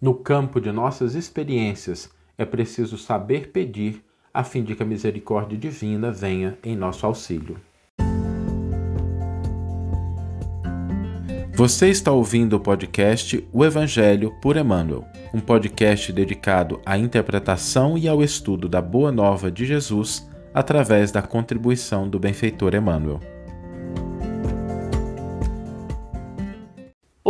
No 0.00 0.14
campo 0.14 0.60
de 0.60 0.70
nossas 0.70 1.16
experiências, 1.16 2.08
é 2.36 2.44
preciso 2.44 2.96
saber 2.96 3.50
pedir 3.50 4.00
a 4.32 4.44
fim 4.44 4.62
de 4.62 4.76
que 4.76 4.82
a 4.84 4.86
misericórdia 4.86 5.58
divina 5.58 6.12
venha 6.12 6.56
em 6.62 6.76
nosso 6.76 7.04
auxílio. 7.04 7.56
Você 11.52 11.88
está 11.88 12.12
ouvindo 12.12 12.54
o 12.54 12.60
podcast 12.60 13.44
O 13.52 13.64
Evangelho 13.64 14.32
por 14.40 14.56
Emmanuel, 14.56 15.04
um 15.34 15.40
podcast 15.40 16.12
dedicado 16.12 16.80
à 16.86 16.96
interpretação 16.96 17.98
e 17.98 18.06
ao 18.06 18.22
estudo 18.22 18.68
da 18.68 18.80
Boa 18.80 19.10
Nova 19.10 19.50
de 19.50 19.66
Jesus 19.66 20.30
através 20.54 21.10
da 21.10 21.22
contribuição 21.22 22.08
do 22.08 22.20
benfeitor 22.20 22.72
Emmanuel. 22.72 23.18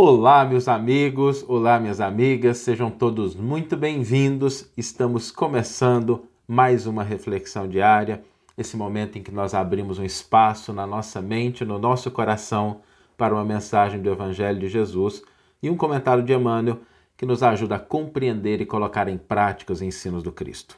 Olá, 0.01 0.45
meus 0.45 0.69
amigos, 0.69 1.43
olá, 1.45 1.77
minhas 1.77 1.99
amigas, 1.99 2.59
sejam 2.59 2.89
todos 2.89 3.35
muito 3.35 3.75
bem-vindos. 3.75 4.71
Estamos 4.77 5.29
começando 5.29 6.23
mais 6.47 6.87
uma 6.87 7.03
reflexão 7.03 7.67
diária, 7.67 8.23
esse 8.57 8.77
momento 8.77 9.17
em 9.17 9.21
que 9.21 9.29
nós 9.29 9.53
abrimos 9.53 9.99
um 9.99 10.05
espaço 10.05 10.71
na 10.71 10.87
nossa 10.87 11.21
mente, 11.21 11.65
no 11.65 11.77
nosso 11.77 12.09
coração, 12.11 12.79
para 13.17 13.33
uma 13.33 13.43
mensagem 13.43 14.01
do 14.01 14.09
Evangelho 14.09 14.57
de 14.57 14.69
Jesus 14.69 15.21
e 15.61 15.69
um 15.69 15.75
comentário 15.75 16.23
de 16.23 16.31
Emmanuel 16.31 16.79
que 17.17 17.25
nos 17.25 17.43
ajuda 17.43 17.75
a 17.75 17.79
compreender 17.79 18.61
e 18.61 18.65
colocar 18.65 19.09
em 19.09 19.17
prática 19.17 19.73
os 19.73 19.81
ensinos 19.81 20.23
do 20.23 20.31
Cristo. 20.31 20.77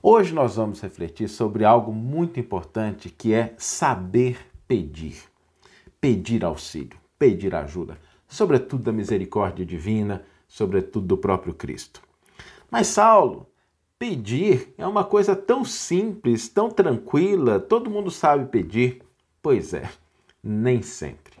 Hoje 0.00 0.32
nós 0.32 0.54
vamos 0.54 0.80
refletir 0.80 1.28
sobre 1.28 1.64
algo 1.64 1.92
muito 1.92 2.38
importante 2.38 3.10
que 3.10 3.34
é 3.34 3.54
saber 3.58 4.38
pedir. 4.68 5.16
Pedir 6.00 6.44
auxílio, 6.44 6.96
pedir 7.18 7.52
ajuda 7.52 8.05
sobretudo 8.28 8.82
da 8.82 8.92
misericórdia 8.92 9.64
divina, 9.64 10.24
sobretudo 10.48 11.06
do 11.06 11.16
próprio 11.16 11.54
Cristo. 11.54 12.02
Mas, 12.70 12.88
Saulo, 12.88 13.46
pedir 13.98 14.74
é 14.76 14.86
uma 14.86 15.04
coisa 15.04 15.34
tão 15.34 15.64
simples, 15.64 16.48
tão 16.48 16.70
tranquila, 16.70 17.58
todo 17.58 17.90
mundo 17.90 18.10
sabe 18.10 18.46
pedir. 18.46 19.02
Pois 19.42 19.72
é, 19.72 19.88
nem 20.42 20.82
sempre. 20.82 21.34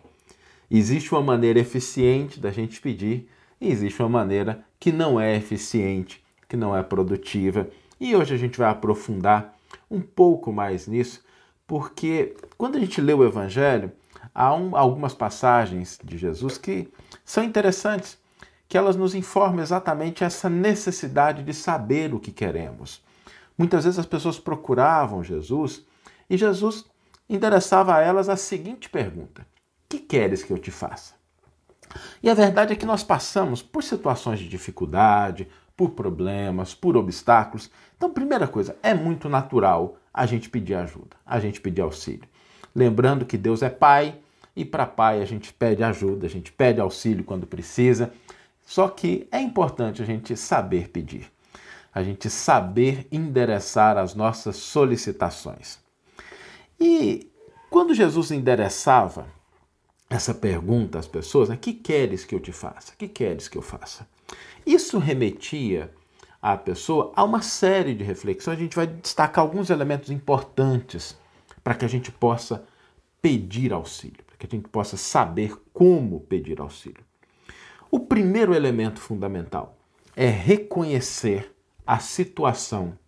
Existe 0.70 1.12
uma 1.12 1.22
maneira 1.22 1.60
eficiente 1.60 2.40
da 2.40 2.50
gente 2.50 2.80
pedir 2.80 3.28
e 3.60 3.68
existe 3.70 4.00
uma 4.02 4.08
maneira 4.08 4.64
que 4.78 4.92
não 4.92 5.20
é 5.20 5.36
eficiente, 5.36 6.22
que 6.48 6.56
não 6.56 6.76
é 6.76 6.82
produtiva. 6.82 7.68
E 8.00 8.14
hoje 8.14 8.34
a 8.34 8.36
gente 8.38 8.58
vai 8.58 8.68
aprofundar 8.68 9.56
um 9.90 10.00
pouco 10.00 10.52
mais 10.52 10.86
nisso, 10.86 11.24
porque 11.66 12.34
quando 12.56 12.76
a 12.76 12.80
gente 12.80 13.00
lê 13.00 13.12
o 13.12 13.24
Evangelho, 13.24 13.92
há 14.34 14.54
um, 14.54 14.76
algumas 14.76 15.14
passagens 15.14 15.98
de 16.02 16.18
Jesus 16.18 16.58
que 16.58 16.92
são 17.24 17.42
interessantes, 17.42 18.18
que 18.68 18.76
elas 18.76 18.96
nos 18.96 19.14
informam 19.14 19.60
exatamente 19.60 20.24
essa 20.24 20.48
necessidade 20.50 21.42
de 21.42 21.54
saber 21.54 22.12
o 22.12 22.20
que 22.20 22.32
queremos. 22.32 23.02
Muitas 23.56 23.84
vezes 23.84 23.98
as 23.98 24.06
pessoas 24.06 24.38
procuravam 24.38 25.22
Jesus 25.22 25.84
e 26.28 26.36
Jesus 26.36 26.84
endereçava 27.28 27.94
a 27.94 28.00
elas 28.00 28.28
a 28.28 28.36
seguinte 28.36 28.88
pergunta: 28.88 29.46
Que 29.88 29.98
queres 29.98 30.42
que 30.42 30.52
eu 30.52 30.58
te 30.58 30.70
faça? 30.70 31.14
E 32.22 32.28
a 32.28 32.34
verdade 32.34 32.72
é 32.72 32.76
que 32.76 32.86
nós 32.86 33.02
passamos 33.02 33.62
por 33.62 33.82
situações 33.82 34.38
de 34.38 34.48
dificuldade, 34.48 35.48
por 35.76 35.90
problemas, 35.90 36.74
por 36.74 36.96
obstáculos. 36.96 37.70
Então, 37.96 38.10
primeira 38.10 38.48
coisa, 38.48 38.76
é 38.82 38.94
muito 38.94 39.28
natural 39.28 39.96
a 40.12 40.26
gente 40.26 40.48
pedir 40.48 40.74
ajuda, 40.74 41.16
a 41.24 41.38
gente 41.38 41.60
pedir 41.60 41.82
auxílio. 41.82 42.28
Lembrando 42.76 43.24
que 43.24 43.38
Deus 43.38 43.62
é 43.62 43.70
Pai 43.70 44.16
e 44.54 44.62
para 44.62 44.84
pai 44.84 45.22
a 45.22 45.24
gente 45.24 45.50
pede 45.50 45.82
ajuda, 45.82 46.26
a 46.26 46.28
gente 46.28 46.52
pede 46.52 46.78
auxílio 46.78 47.24
quando 47.24 47.46
precisa. 47.46 48.12
Só 48.66 48.86
que 48.86 49.26
é 49.32 49.40
importante 49.40 50.02
a 50.02 50.04
gente 50.04 50.36
saber 50.36 50.90
pedir, 50.90 51.32
a 51.94 52.02
gente 52.02 52.28
saber 52.28 53.06
endereçar 53.10 53.96
as 53.96 54.14
nossas 54.14 54.56
solicitações. 54.56 55.78
E 56.78 57.30
quando 57.70 57.94
Jesus 57.94 58.30
endereçava 58.30 59.26
essa 60.10 60.34
pergunta 60.34 60.98
às 60.98 61.06
pessoas, 61.06 61.48
né, 61.48 61.56
que 61.58 61.72
queres 61.72 62.26
que 62.26 62.34
eu 62.34 62.40
te 62.40 62.52
faça? 62.52 62.92
Que 62.98 63.08
queres 63.08 63.48
que 63.48 63.56
eu 63.56 63.62
faça? 63.62 64.06
Isso 64.66 64.98
remetia 64.98 65.90
a 66.42 66.58
pessoa 66.58 67.10
a 67.16 67.24
uma 67.24 67.40
série 67.40 67.94
de 67.94 68.04
reflexões. 68.04 68.58
A 68.58 68.60
gente 68.60 68.76
vai 68.76 68.86
destacar 68.86 69.42
alguns 69.42 69.70
elementos 69.70 70.10
importantes 70.10 71.16
para 71.66 71.74
que 71.74 71.84
a 71.84 71.88
gente 71.88 72.12
possa 72.12 72.64
pedir 73.20 73.72
auxílio 73.72 74.24
que 74.38 74.46
a 74.46 74.58
gente 74.58 74.68
possa 74.68 74.96
saber 74.96 75.56
como 75.72 76.20
pedir 76.20 76.60
auxílio. 76.60 77.04
O 77.90 78.00
primeiro 78.00 78.54
elemento 78.54 79.00
fundamental 79.00 79.76
é 80.14 80.28
reconhecer 80.28 81.52
a 81.86 81.98
situação 81.98 82.98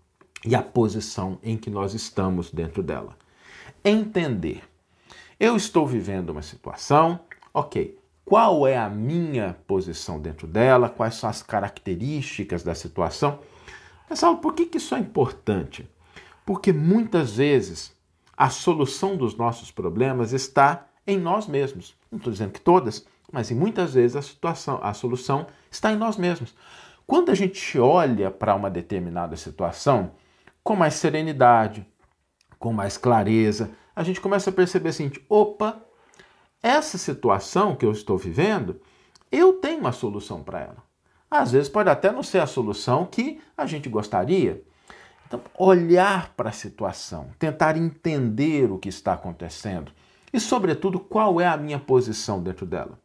e 0.44 0.54
a 0.54 0.62
posição 0.62 1.38
em 1.42 1.56
que 1.56 1.69
nós 1.70 1.94
estamos 1.94 2.50
dentro 2.50 2.82
dela. 2.82 3.16
Entender. 3.84 4.62
Eu 5.38 5.56
estou 5.56 5.86
vivendo 5.86 6.30
uma 6.30 6.42
situação, 6.42 7.20
ok. 7.52 7.98
Qual 8.25 8.66
é 8.66 8.76
a 8.76 8.90
minha 8.90 9.56
posição 9.66 10.20
dentro 10.20 10.46
dela? 10.46 10.88
Quais 10.88 11.14
são 11.14 11.30
as 11.30 11.42
características 11.42 12.62
da 12.62 12.75
situação? 12.75 13.38
Pessoal, 14.08 14.38
por 14.38 14.54
que, 14.54 14.66
que 14.66 14.78
isso 14.78 14.94
é 14.94 14.98
importante? 14.98 15.88
Porque 16.44 16.72
muitas 16.72 17.36
vezes 17.36 17.97
a 18.38 18.50
solução 18.50 19.16
dos 19.16 19.37
nossos 19.37 19.72
problemas 19.72 20.32
está 20.32 20.87
em 21.04 21.19
nós 21.19 21.49
mesmos. 21.49 21.97
Não 22.09 22.19
estou 22.19 22.32
dizendo 22.32 22.53
que 22.53 22.60
todas, 22.60 23.04
mas 23.32 23.50
em 23.50 23.54
muitas 23.56 23.94
vezes 23.94 24.15
a 24.15 24.22
situação, 24.22 24.78
a 24.81 24.94
solução 24.94 25.49
está 25.69 25.93
em 25.93 25.97
nós 25.97 26.16
mesmos. 26.16 26.54
Quando 27.04 27.32
a 27.32 27.34
gente 27.34 27.76
olha 27.81 28.31
para 28.31 28.54
uma 28.54 28.71
determinada 28.71 29.34
situação 29.37 30.12
com 30.62 30.76
mais 30.76 30.94
serenidade, 30.94 31.84
com 32.60 32.72
mais 32.72 32.97
clareza, 32.97 33.72
a 33.97 34.04
gente 34.04 34.21
começa 34.21 34.50
a 34.50 34.53
perceber 34.53 34.91
assim: 34.91 35.10
opa, 35.28 35.82
essa 36.62 36.97
situação 36.97 37.75
que 37.75 37.84
eu 37.84 37.91
estou 37.91 38.16
vivendo, 38.16 38.81
eu 39.32 39.55
tenho 39.55 39.81
uma 39.81 39.93
solução 39.93 40.44
para 40.44 40.60
ela. 40.60 40.84
Às 41.28 41.50
vezes 41.50 41.69
pode 41.69 41.91
até 41.91 42.12
não 42.12 42.22
ser 42.22 42.38
a 42.38 42.47
solução 42.47 43.05
que 43.05 43.41
a 43.56 43.66
gente 43.66 43.88
gostaria. 43.88 44.62
Então, 45.28 45.43
olhar 45.59 46.33
para 46.34 46.49
a 46.49 46.53
situação, 46.53 47.28
tentar 47.39 47.77
entender 47.77 48.72
o 48.72 48.78
que 48.78 48.89
está 48.89 49.12
acontecendo, 49.12 49.93
e, 50.33 50.41
sobretudo, 50.41 50.99
qual 50.99 51.39
é 51.39 51.47
a 51.47 51.56
minha 51.56 51.78
posição 51.78 52.43
dentro 52.43 52.65
dela. 52.65 52.99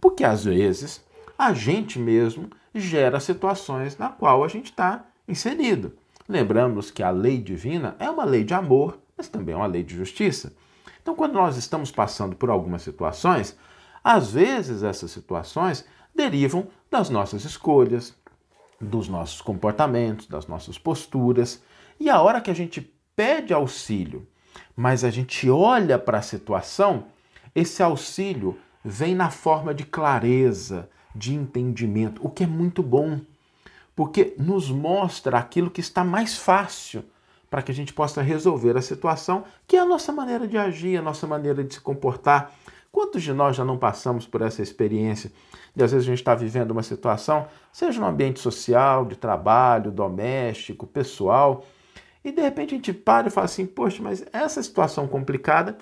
Porque 0.00 0.22
às 0.22 0.44
vezes 0.44 1.04
a 1.36 1.52
gente 1.52 1.98
mesmo 1.98 2.48
gera 2.72 3.18
situações 3.18 3.98
na 3.98 4.08
qual 4.08 4.44
a 4.44 4.48
gente 4.48 4.66
está 4.66 5.04
inserido. 5.26 5.96
Lembramos 6.28 6.92
que 6.92 7.02
a 7.02 7.10
lei 7.10 7.38
divina 7.38 7.96
é 7.98 8.08
uma 8.08 8.24
lei 8.24 8.44
de 8.44 8.54
amor, 8.54 8.98
mas 9.16 9.28
também 9.28 9.52
é 9.52 9.58
uma 9.58 9.66
lei 9.66 9.82
de 9.82 9.96
justiça. 9.96 10.54
Então, 11.02 11.16
quando 11.16 11.34
nós 11.34 11.56
estamos 11.56 11.90
passando 11.90 12.36
por 12.36 12.50
algumas 12.50 12.82
situações, 12.82 13.56
às 14.02 14.30
vezes 14.30 14.84
essas 14.84 15.10
situações 15.10 15.84
derivam 16.14 16.68
das 16.88 17.10
nossas 17.10 17.44
escolhas, 17.44 18.14
dos 18.84 19.08
nossos 19.08 19.40
comportamentos, 19.40 20.26
das 20.26 20.46
nossas 20.46 20.78
posturas. 20.78 21.62
E 21.98 22.08
a 22.08 22.20
hora 22.20 22.40
que 22.40 22.50
a 22.50 22.54
gente 22.54 22.80
pede 23.16 23.52
auxílio 23.52 24.26
mas 24.76 25.04
a 25.04 25.10
gente 25.10 25.48
olha 25.48 25.98
para 25.98 26.18
a 26.18 26.22
situação, 26.22 27.06
esse 27.54 27.82
auxílio 27.82 28.58
vem 28.84 29.14
na 29.14 29.30
forma 29.30 29.72
de 29.72 29.84
clareza, 29.84 30.88
de 31.14 31.34
entendimento, 31.34 32.24
o 32.24 32.28
que 32.28 32.44
é 32.44 32.46
muito 32.46 32.82
bom, 32.82 33.20
porque 33.94 34.34
nos 34.36 34.70
mostra 34.70 35.38
aquilo 35.38 35.70
que 35.70 35.80
está 35.80 36.02
mais 36.02 36.36
fácil 36.36 37.04
para 37.48 37.62
que 37.62 37.70
a 37.70 37.74
gente 37.74 37.92
possa 37.92 38.20
resolver 38.20 38.76
a 38.76 38.82
situação, 38.82 39.44
que 39.66 39.76
é 39.76 39.80
a 39.80 39.84
nossa 39.84 40.10
maneira 40.10 40.48
de 40.48 40.58
agir, 40.58 40.98
a 40.98 41.02
nossa 41.02 41.24
maneira 41.24 41.62
de 41.62 41.74
se 41.74 41.80
comportar. 41.80 42.52
Quantos 42.94 43.24
de 43.24 43.32
nós 43.32 43.56
já 43.56 43.64
não 43.64 43.76
passamos 43.76 44.24
por 44.24 44.40
essa 44.40 44.62
experiência 44.62 45.32
de 45.74 45.82
às 45.82 45.90
vezes 45.90 46.06
a 46.06 46.10
gente 46.10 46.20
está 46.20 46.32
vivendo 46.32 46.70
uma 46.70 46.82
situação, 46.84 47.48
seja 47.72 47.98
no 48.00 48.06
ambiente 48.06 48.38
social, 48.38 49.04
de 49.04 49.16
trabalho, 49.16 49.90
doméstico, 49.90 50.86
pessoal, 50.86 51.64
e 52.24 52.30
de 52.30 52.40
repente 52.40 52.72
a 52.72 52.76
gente 52.76 52.92
para 52.92 53.26
e 53.26 53.32
fala 53.32 53.46
assim: 53.46 53.66
poxa, 53.66 54.00
mas 54.00 54.24
essa 54.32 54.62
situação 54.62 55.08
complicada 55.08 55.76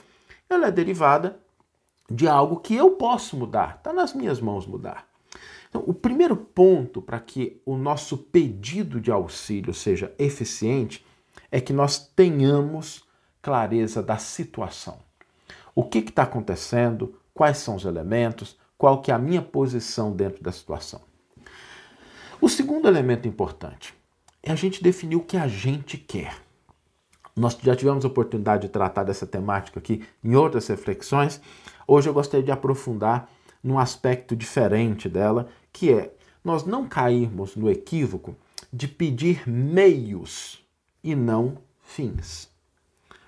ela 0.49 0.69
é 0.69 0.71
derivada 0.71 1.39
de 2.11 2.27
algo 2.27 2.57
que 2.57 2.75
eu 2.75 2.93
posso 2.93 3.37
mudar, 3.37 3.77
está 3.77 3.93
nas 3.93 4.15
minhas 4.15 4.41
mãos 4.41 4.67
mudar. 4.67 5.07
Então, 5.69 5.85
o 5.87 5.93
primeiro 5.93 6.35
ponto 6.35 7.03
para 7.03 7.21
que 7.21 7.61
o 7.67 7.77
nosso 7.77 8.17
pedido 8.17 8.99
de 8.99 9.11
auxílio 9.11 9.75
seja 9.75 10.15
eficiente 10.19 11.05
é 11.51 11.61
que 11.61 11.75
nós 11.75 12.11
tenhamos 12.17 13.05
clareza 13.43 14.03
da 14.03 14.17
situação. 14.17 15.12
O 15.75 15.85
que 15.85 15.99
está 15.99 16.25
acontecendo, 16.25 17.15
quais 17.33 17.59
são 17.59 17.77
os 17.77 17.85
elementos, 17.85 18.59
qual 18.77 19.01
que 19.01 19.11
é 19.11 19.15
a 19.15 19.19
minha 19.19 19.41
posição 19.41 20.11
dentro 20.11 20.43
da 20.43 20.51
situação. 20.51 21.01
O 22.41 22.49
segundo 22.49 22.89
elemento 22.89 23.29
importante 23.29 23.95
é 24.43 24.51
a 24.51 24.57
gente 24.57 24.83
definir 24.83 25.15
o 25.15 25.23
que 25.23 25.37
a 25.37 25.47
gente 25.47 25.97
quer. 25.97 26.35
Nós 27.37 27.57
já 27.63 27.77
tivemos 27.77 28.05
a 28.05 28.09
oportunidade 28.09 28.63
de 28.63 28.69
tratar 28.69 29.05
dessa 29.05 29.27
temática 29.27 29.79
aqui 29.79 30.05
em 30.23 30.35
outras 30.35 30.67
reflexões. 30.67 31.41
Hoje 31.87 32.09
eu 32.09 32.13
gostaria 32.13 32.45
de 32.45 32.51
aprofundar 32.51 33.31
num 33.63 33.79
aspecto 33.79 34.35
diferente 34.35 35.09
dela, 35.09 35.49
que 35.73 35.93
é 35.93 36.13
nós 36.45 36.65
não 36.65 36.89
cairmos 36.89 37.55
no 37.55 37.71
equívoco 37.71 38.37
de 38.73 38.89
pedir 38.89 39.49
meios 39.49 40.61
e 41.05 41.15
não 41.15 41.59
fins. 41.85 42.51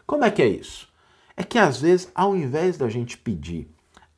Como 0.05 0.25
é 0.25 0.31
que 0.31 0.43
é 0.43 0.49
isso? 0.49 0.93
É 1.37 1.43
que 1.43 1.59
às 1.59 1.81
vezes, 1.81 2.11
ao 2.15 2.37
invés 2.37 2.79
da 2.79 2.89
gente 2.89 3.19
pedir 3.19 3.69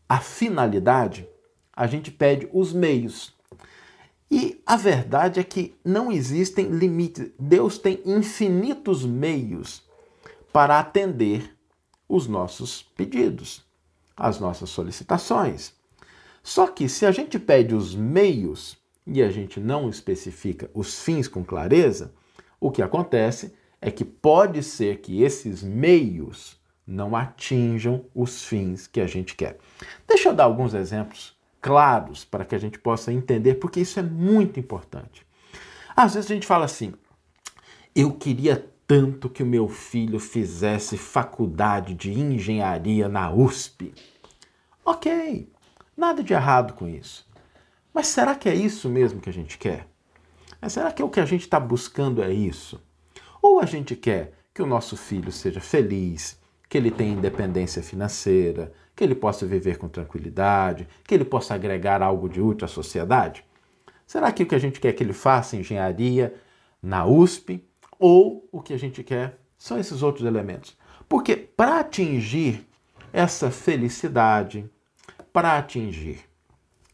a 0.09 0.21
finalidade, 0.21 1.29
a 1.73 1.87
gente 1.87 2.11
pede 2.11 2.49
os 2.53 2.73
meios. 2.73 3.35
E 4.31 4.61
a 4.67 4.77
verdade 4.77 5.39
é 5.39 5.45
que 5.45 5.75
não 5.85 6.11
existem 6.11 6.67
limites. 6.67 7.31
Deus 7.39 7.79
tem 7.79 8.01
infinitos 8.05 9.05
meios 9.05 9.83
para 10.53 10.79
atender 10.79 11.55
os 12.09 12.27
nossos 12.27 12.83
pedidos, 12.83 13.65
as 14.17 14.41
nossas 14.41 14.71
solicitações. 14.71 15.75
Só 16.43 16.67
que 16.67 16.89
se 16.89 17.05
a 17.05 17.11
gente 17.11 17.39
pede 17.39 17.75
os 17.75 17.95
meios 17.95 18.77
e 19.07 19.23
a 19.23 19.31
gente 19.31 19.61
não 19.61 19.89
especifica 19.89 20.71
os 20.75 21.01
fins 21.01 21.29
com 21.29 21.45
clareza, 21.45 22.13
o 22.61 22.71
que 22.71 22.83
acontece 22.83 23.55
é 23.81 23.91
que 23.91 24.05
pode 24.05 24.63
ser 24.63 25.01
que 25.01 25.23
esses 25.23 25.63
meios 25.63 26.57
não 26.87 27.17
atinjam 27.17 28.05
os 28.15 28.44
fins 28.44 28.87
que 28.87 29.00
a 29.00 29.06
gente 29.06 29.35
quer. 29.35 29.59
Deixa 30.06 30.29
eu 30.29 30.35
dar 30.35 30.44
alguns 30.44 30.73
exemplos 30.73 31.37
claros 31.61 32.25
para 32.25 32.44
que 32.44 32.55
a 32.55 32.59
gente 32.59 32.79
possa 32.79 33.12
entender, 33.12 33.55
porque 33.56 33.81
isso 33.81 33.99
é 33.99 34.03
muito 34.03 34.61
importante. 34.61 35.27
Às 35.97 36.15
vezes 36.15 36.31
a 36.31 36.35
gente 36.35 36.47
fala 36.47 36.65
assim: 36.65 36.94
eu 37.94 38.12
queria 38.12 38.71
tanto 38.87 39.29
que 39.29 39.43
o 39.43 39.47
meu 39.47 39.69
filho 39.69 40.21
fizesse 40.21 40.97
faculdade 40.97 41.94
de 41.94 42.12
engenharia 42.12 43.09
na 43.09 43.32
USP. 43.32 43.93
Ok, 44.85 45.50
nada 45.97 46.23
de 46.23 46.32
errado 46.32 46.75
com 46.75 46.87
isso. 46.87 47.27
Mas 47.93 48.06
será 48.06 48.35
que 48.35 48.49
é 48.49 48.55
isso 48.55 48.89
mesmo 48.89 49.21
que 49.21 49.31
a 49.31 49.32
gente 49.32 49.59
quer? 49.59 49.89
Será 50.69 50.93
que 50.93 51.00
é 51.00 51.05
o 51.05 51.09
que 51.09 51.21
a 51.21 51.25
gente 51.25 51.43
está 51.43 51.59
buscando 51.59 52.23
é 52.23 52.32
isso? 52.32 52.81
Ou 53.41 53.61
a 53.61 53.67
gente 53.67 53.94
quer 53.94 54.32
que 54.53 54.62
o 54.62 54.67
nosso 54.67 54.97
filho 54.97 55.31
seja 55.31 55.61
feliz, 55.61 56.39
que 56.69 56.77
ele 56.77 56.91
tenha 56.91 57.13
independência 57.13 57.83
financeira, 57.83 58.73
que 58.95 59.05
ele 59.05 59.15
possa 59.15 59.47
viver 59.47 59.79
com 59.79 59.89
tranquilidade, 59.89 60.89
que 61.05 61.15
ele 61.15 61.25
possa 61.25 61.55
agregar 61.55 62.03
algo 62.03 62.29
de 62.29 62.41
útil 62.41 62.65
à 62.65 62.69
sociedade? 62.69 63.45
Será 64.07 64.33
que 64.33 64.43
o 64.43 64.47
que 64.47 64.55
a 64.55 64.59
gente 64.59 64.81
quer 64.81 64.93
que 64.93 65.03
ele 65.03 65.13
faça 65.13 65.57
engenharia 65.57 66.35
na 66.83 67.05
USP 67.05 67.65
ou 67.99 68.49
o 68.53 68.61
que 68.61 68.73
a 68.73 68.79
gente 68.79 69.03
quer 69.03 69.39
são 69.59 69.79
esses 69.79 70.03
outros 70.03 70.27
elementos? 70.27 70.77
Porque 71.09 71.37
para 71.37 71.81
atingir 71.81 72.67
essa 73.13 73.51
felicidade, 73.51 74.69
para 75.33 75.59
atingir 75.59 76.21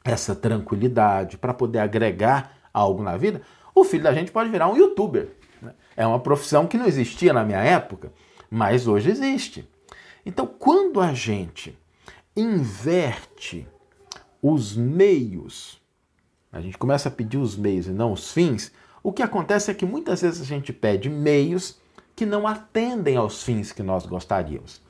essa 0.05 0.35
tranquilidade, 0.35 1.39
para 1.39 1.55
poder 1.55 1.79
agregar 1.79 2.57
algo 2.73 3.03
na 3.03 3.17
vida, 3.17 3.43
o 3.75 3.85
filho 3.85 4.03
da 4.03 4.13
gente 4.13 4.33
pode 4.33 4.51
virar 4.51 4.69
um 4.69 4.77
youtuber. 4.77 5.29
Né? 5.61 5.73
É 5.97 6.07
uma 6.07 6.19
profissão 6.19 6.67
que 6.67 6.77
não 6.77 6.87
existia 6.87 7.33
na 7.33 7.45
minha 7.45 7.61
época, 7.61 8.13
mas 8.53 8.87
hoje 8.87 9.11
existe. 9.11 9.67
Então, 10.27 10.47
quando 10.47 11.01
a 11.01 11.15
gente 11.15 11.75
inverte 12.37 13.67
os 14.43 14.77
meios, 14.77 15.81
a 16.53 16.61
gente 16.61 16.77
começa 16.77 17.09
a 17.09 17.13
pedir 17.13 17.39
os 17.39 17.57
meios 17.57 17.87
e 17.87 17.93
não 17.93 18.13
os 18.13 18.31
fins, 18.31 18.71
o 19.03 19.11
que 19.11 19.23
acontece 19.23 19.71
é 19.71 19.75
que 19.75 19.87
muitas 19.87 20.21
vezes 20.21 20.43
a 20.43 20.45
gente 20.45 20.71
pede 20.71 21.09
meios 21.09 21.81
que 22.15 22.27
não 22.27 22.47
atendem 22.47 23.17
aos 23.17 23.43
fins 23.43 23.73
que 23.73 23.83
nós 23.83 24.05
gostaríamos. 24.05 24.83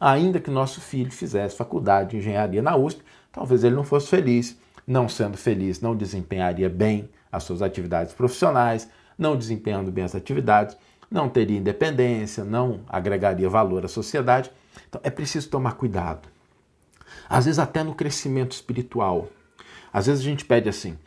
Ainda 0.00 0.38
que 0.38 0.48
nosso 0.48 0.80
filho 0.80 1.10
fizesse 1.10 1.56
faculdade 1.56 2.10
de 2.10 2.18
engenharia 2.18 2.62
na 2.62 2.76
USP, 2.76 3.02
talvez 3.32 3.64
ele 3.64 3.74
não 3.74 3.82
fosse 3.82 4.06
feliz. 4.06 4.56
Não 4.86 5.08
sendo 5.08 5.36
feliz, 5.36 5.80
não 5.80 5.96
desempenharia 5.96 6.70
bem 6.70 7.10
as 7.32 7.42
suas 7.42 7.62
atividades 7.62 8.14
profissionais, 8.14 8.88
não 9.18 9.36
desempenhando 9.36 9.90
bem 9.90 10.04
as 10.04 10.14
atividades, 10.14 10.76
não 11.10 11.28
teria 11.28 11.58
independência, 11.58 12.44
não 12.44 12.80
agregaria 12.88 13.48
valor 13.48 13.84
à 13.84 13.88
sociedade. 13.88 14.50
Então 14.88 15.00
é 15.04 15.10
preciso 15.10 15.48
tomar 15.48 15.72
cuidado. 15.72 16.28
Às 17.28 17.46
vezes, 17.46 17.58
até 17.58 17.82
no 17.82 17.94
crescimento 17.94 18.52
espiritual. 18.52 19.28
Às 19.92 20.06
vezes 20.06 20.20
a 20.20 20.24
gente 20.24 20.44
pede 20.44 20.68
assim, 20.68 20.98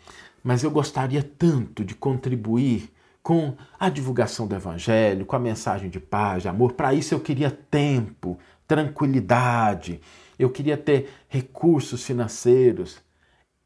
mas 0.44 0.64
eu 0.64 0.72
gostaria 0.72 1.24
tanto 1.24 1.86
de 1.86 1.94
contribuir 1.94 2.92
com 3.22 3.56
a 3.80 3.90
divulgação 3.90 4.48
do 4.48 4.56
Evangelho, 4.56 5.26
com 5.26 5.36
a 5.36 5.40
mensagem 5.40 5.90
de 5.90 6.00
paz, 6.00 6.42
de 6.42 6.50
amor. 6.50 6.74
Para 6.74 6.94
isso 6.94 7.14
eu 7.14 7.20
queria 7.20 7.52
tempo, 7.52 8.40
tranquilidade, 8.68 10.02
eu 10.40 10.50
queria 10.50 10.78
ter 10.78 11.10
recursos 11.28 12.04
financeiros. 12.04 13.00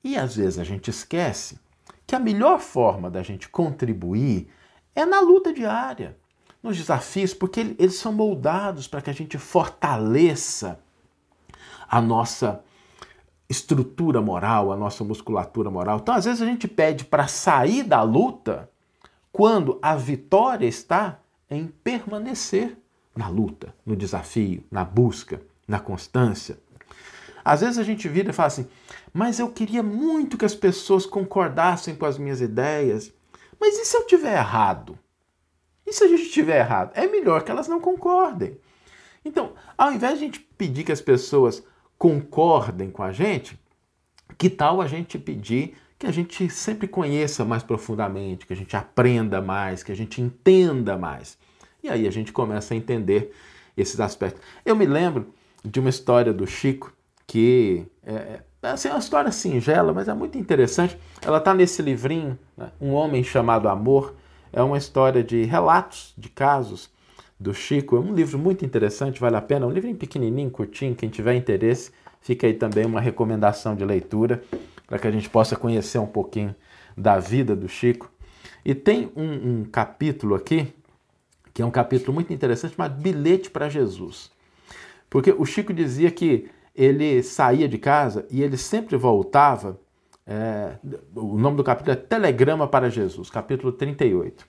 E 0.03 0.17
às 0.17 0.35
vezes 0.35 0.59
a 0.59 0.63
gente 0.65 0.89
esquece 0.89 1.57
que 2.05 2.15
a 2.15 2.19
melhor 2.19 2.59
forma 2.59 3.09
da 3.09 3.23
gente 3.23 3.47
contribuir 3.47 4.49
é 4.93 5.05
na 5.05 5.21
luta 5.21 5.53
diária 5.53 6.17
nos 6.65 6.77
desafios, 6.77 7.33
porque 7.33 7.75
eles 7.79 7.95
são 7.95 8.11
moldados 8.11 8.87
para 8.87 9.01
que 9.01 9.09
a 9.09 9.13
gente 9.13 9.37
fortaleça 9.37 10.79
a 11.87 12.01
nossa 12.01 12.63
estrutura 13.47 14.21
moral, 14.21 14.71
a 14.71 14.75
nossa 14.75 15.03
musculatura 15.03 15.69
moral. 15.69 15.99
Então, 16.01 16.15
às 16.15 16.25
vezes, 16.25 16.41
a 16.41 16.45
gente 16.45 16.67
pede 16.67 17.05
para 17.05 17.27
sair 17.27 17.83
da 17.83 18.01
luta 18.01 18.69
quando 19.31 19.79
a 19.81 19.95
vitória 19.95 20.65
está 20.65 21.19
em 21.49 21.67
permanecer 21.67 22.77
na 23.15 23.27
luta, 23.27 23.73
no 23.85 23.95
desafio, 23.95 24.63
na 24.69 24.83
busca, 24.83 25.41
na 25.67 25.79
constância. 25.79 26.57
Às 27.43 27.61
vezes 27.61 27.77
a 27.77 27.83
gente 27.83 28.09
vira 28.09 28.31
e 28.31 28.33
fala 28.33 28.47
assim: 28.47 28.67
mas 29.13 29.39
eu 29.39 29.49
queria 29.49 29.83
muito 29.83 30.37
que 30.37 30.45
as 30.45 30.55
pessoas 30.55 31.05
concordassem 31.05 31.95
com 31.95 32.05
as 32.05 32.17
minhas 32.17 32.41
ideias. 32.41 33.13
Mas 33.59 33.77
e 33.77 33.85
se 33.85 33.95
eu 33.95 34.05
tiver 34.05 34.37
errado? 34.37 34.97
E 35.85 35.93
se 35.93 36.03
a 36.03 36.07
gente 36.07 36.23
estiver 36.23 36.59
errado? 36.59 36.91
É 36.95 37.07
melhor 37.07 37.43
que 37.43 37.51
elas 37.51 37.67
não 37.67 37.79
concordem. 37.79 38.57
Então, 39.23 39.53
ao 39.77 39.91
invés 39.91 40.13
de 40.13 40.23
a 40.23 40.27
gente 40.27 40.39
pedir 40.39 40.83
que 40.83 40.91
as 40.91 41.01
pessoas 41.01 41.63
concordem 41.97 42.89
com 42.89 43.03
a 43.03 43.11
gente, 43.11 43.59
que 44.37 44.49
tal 44.49 44.81
a 44.81 44.87
gente 44.87 45.17
pedir 45.17 45.75
que 45.97 46.05
a 46.05 46.11
gente 46.11 46.49
sempre 46.49 46.87
conheça 46.87 47.45
mais 47.45 47.63
profundamente, 47.63 48.45
que 48.45 48.53
a 48.53 48.55
gente 48.55 48.75
aprenda 48.75 49.41
mais, 49.41 49.81
que 49.81 49.91
a 49.91 49.95
gente 49.95 50.21
entenda 50.21 50.97
mais? 50.97 51.37
E 51.81 51.89
aí 51.89 52.07
a 52.07 52.11
gente 52.11 52.33
começa 52.33 52.73
a 52.73 52.77
entender 52.77 53.33
esses 53.77 53.99
aspectos. 53.99 54.41
Eu 54.65 54.75
me 54.75 54.85
lembro 54.85 55.33
de 55.63 55.79
uma 55.79 55.89
história 55.89 56.33
do 56.33 56.45
Chico 56.45 56.93
que 57.25 57.85
é, 58.05 58.41
é 58.61 58.67
assim, 58.67 58.87
é 58.87 58.91
uma 58.91 58.99
história 58.99 59.31
singela, 59.31 59.93
mas 59.93 60.07
é 60.07 60.13
muito 60.13 60.37
interessante. 60.37 60.97
Ela 61.21 61.37
está 61.37 61.53
nesse 61.53 61.81
livrinho, 61.81 62.37
né? 62.57 62.71
Um 62.79 62.91
Homem 62.91 63.23
Chamado 63.23 63.67
Amor. 63.67 64.15
É 64.55 64.63
uma 64.63 64.77
história 64.77 65.21
de 65.21 65.43
relatos 65.43 66.13
de 66.17 66.29
casos 66.29 66.89
do 67.37 67.53
Chico. 67.53 67.97
É 67.97 67.99
um 67.99 68.15
livro 68.15 68.39
muito 68.39 68.63
interessante, 68.65 69.19
vale 69.19 69.35
a 69.35 69.41
pena. 69.41 69.65
É 69.65 69.67
um 69.67 69.71
livrinho 69.71 69.97
pequenininho, 69.97 70.49
curtinho. 70.49 70.95
Quem 70.95 71.09
tiver 71.09 71.35
interesse, 71.35 71.91
fica 72.21 72.47
aí 72.47 72.53
também 72.53 72.85
uma 72.85 73.01
recomendação 73.01 73.75
de 73.75 73.83
leitura 73.83 74.41
para 74.87 74.97
que 74.97 75.05
a 75.07 75.11
gente 75.11 75.29
possa 75.29 75.57
conhecer 75.57 75.97
um 75.97 76.07
pouquinho 76.07 76.55
da 76.95 77.19
vida 77.19 77.53
do 77.53 77.67
Chico. 77.67 78.09
E 78.63 78.73
tem 78.73 79.11
um, 79.13 79.59
um 79.59 79.65
capítulo 79.65 80.35
aqui, 80.35 80.73
que 81.53 81.61
é 81.61 81.65
um 81.65 81.71
capítulo 81.71 82.13
muito 82.13 82.31
interessante, 82.31 82.77
chamado 82.77 82.97
Bilhete 83.01 83.49
para 83.49 83.67
Jesus. 83.67 84.31
Porque 85.09 85.35
o 85.37 85.43
Chico 85.43 85.73
dizia 85.73 86.09
que 86.09 86.49
ele 86.73 87.21
saía 87.23 87.67
de 87.67 87.77
casa 87.77 88.25
e 88.31 88.41
ele 88.41 88.55
sempre 88.55 88.95
voltava 88.95 89.77
é, 90.27 90.77
o 91.15 91.37
nome 91.37 91.57
do 91.57 91.63
capítulo 91.63 91.91
é 91.91 91.95
Telegrama 91.95 92.67
para 92.67 92.89
Jesus, 92.89 93.29
capítulo 93.29 93.71
38. 93.71 94.45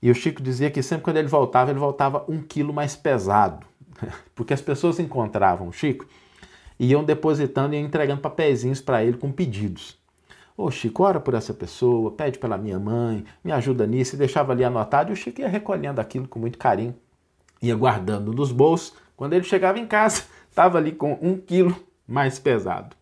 E 0.00 0.10
o 0.10 0.14
Chico 0.14 0.42
dizia 0.42 0.70
que 0.70 0.82
sempre 0.82 1.04
quando 1.04 1.18
ele 1.18 1.28
voltava, 1.28 1.70
ele 1.70 1.78
voltava 1.78 2.24
um 2.28 2.40
quilo 2.40 2.72
mais 2.72 2.96
pesado. 2.96 3.66
Porque 4.34 4.54
as 4.54 4.60
pessoas 4.60 4.98
encontravam 4.98 5.68
o 5.68 5.72
Chico 5.72 6.06
e 6.78 6.88
iam 6.88 7.04
depositando 7.04 7.74
e 7.74 7.78
entregando 7.78 8.20
papeizinhos 8.20 8.80
para 8.80 9.04
ele 9.04 9.16
com 9.16 9.30
pedidos. 9.30 9.98
Ô 10.56 10.70
Chico, 10.70 11.02
ora 11.02 11.20
por 11.20 11.34
essa 11.34 11.52
pessoa, 11.52 12.12
pede 12.12 12.38
pela 12.38 12.56
minha 12.56 12.78
mãe, 12.78 13.24
me 13.42 13.50
ajuda 13.50 13.86
nisso, 13.86 14.14
e 14.14 14.18
deixava 14.18 14.52
ali 14.52 14.62
anotado, 14.62 15.10
e 15.10 15.12
o 15.12 15.16
Chico 15.16 15.40
ia 15.40 15.48
recolhendo 15.48 16.00
aquilo 16.00 16.28
com 16.28 16.38
muito 16.38 16.58
carinho, 16.58 16.94
ia 17.60 17.74
guardando 17.74 18.32
nos 18.32 18.52
bolsos. 18.52 18.94
Quando 19.16 19.32
ele 19.32 19.44
chegava 19.44 19.78
em 19.78 19.86
casa, 19.86 20.22
estava 20.48 20.78
ali 20.78 20.92
com 20.92 21.18
um 21.20 21.36
quilo 21.36 21.74
mais 22.06 22.38
pesado. 22.38 22.94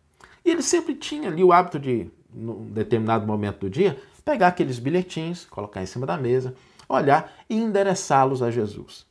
E 0.45 0.49
ele 0.49 0.61
sempre 0.61 0.95
tinha 0.95 1.29
ali 1.29 1.43
o 1.43 1.51
hábito 1.51 1.79
de, 1.79 2.09
num 2.33 2.65
determinado 2.71 3.25
momento 3.25 3.61
do 3.61 3.69
dia, 3.69 4.01
pegar 4.23 4.47
aqueles 4.47 4.79
bilhetinhos, 4.79 5.45
colocar 5.45 5.81
em 5.81 5.85
cima 5.85 6.05
da 6.05 6.17
mesa, 6.17 6.55
olhar 6.87 7.33
e 7.49 7.55
endereçá-los 7.55 8.41
a 8.41 8.51
Jesus. 8.51 9.05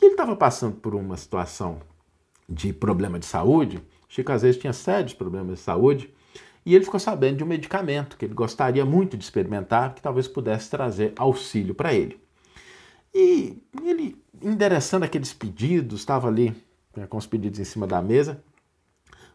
E 0.00 0.04
ele 0.04 0.14
estava 0.14 0.36
passando 0.36 0.76
por 0.76 0.94
uma 0.94 1.16
situação 1.16 1.80
de 2.48 2.72
problema 2.72 3.18
de 3.18 3.26
saúde. 3.26 3.82
Chico 4.08 4.32
às 4.32 4.42
vezes 4.42 4.60
tinha 4.60 4.72
sérios 4.72 5.14
problemas 5.14 5.58
de 5.58 5.60
saúde. 5.60 6.12
E 6.64 6.74
ele 6.74 6.84
ficou 6.84 7.00
sabendo 7.00 7.38
de 7.38 7.44
um 7.44 7.46
medicamento 7.46 8.16
que 8.16 8.24
ele 8.24 8.34
gostaria 8.34 8.84
muito 8.84 9.16
de 9.16 9.24
experimentar, 9.24 9.94
que 9.94 10.02
talvez 10.02 10.28
pudesse 10.28 10.70
trazer 10.70 11.12
auxílio 11.16 11.74
para 11.74 11.92
ele. 11.92 12.20
E 13.14 13.60
ele, 13.84 14.16
endereçando 14.40 15.04
aqueles 15.04 15.32
pedidos, 15.32 16.00
estava 16.00 16.28
ali 16.28 16.54
né, 16.96 17.06
com 17.06 17.16
os 17.16 17.26
pedidos 17.26 17.58
em 17.58 17.64
cima 17.64 17.86
da 17.86 18.00
mesa, 18.00 18.42